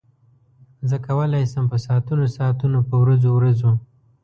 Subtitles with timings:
[0.89, 3.71] زه کولای شم په ساعتونو ساعتونو په ورځو ورځو.